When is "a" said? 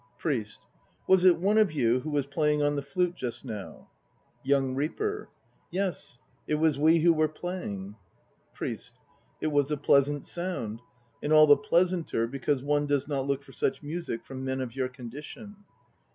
9.69-9.77